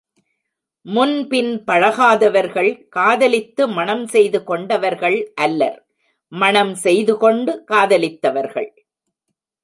முன்பின் 0.85 1.49
பழகாதவர்கள் 1.67 2.69
காதலித்து 2.89 3.63
மணம் 3.67 4.05
செய்து 4.07 4.39
கொண்டவர்கள் 4.43 5.17
அல்லர், 5.35 5.77
மணம் 6.31 6.73
செய்து 6.85 7.13
கொண்டு 7.17 7.53
காதலித்தவர்கள். 7.71 8.69